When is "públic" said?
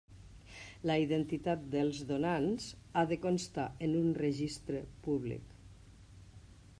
5.09-5.57